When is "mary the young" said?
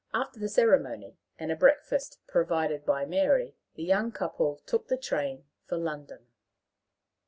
3.05-4.11